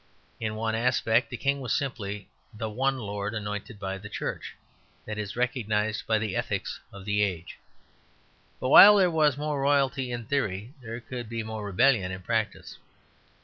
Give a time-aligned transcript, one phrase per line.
[0.39, 4.55] In one aspect the King was simply the one lord anointed by the Church,
[5.05, 7.59] that is recognized by the ethics of the age.
[8.59, 12.79] But while there was more royalty in theory, there could be more rebellion in practice.